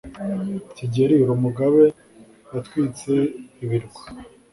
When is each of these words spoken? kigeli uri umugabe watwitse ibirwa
kigeli 0.75 1.13
uri 1.21 1.31
umugabe 1.37 1.83
watwitse 2.51 3.11
ibirwa 3.63 4.01